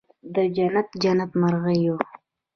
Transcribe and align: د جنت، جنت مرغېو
د 0.33 0.35
جنت، 0.55 0.87
جنت 1.01 1.31
مرغېو 1.41 1.95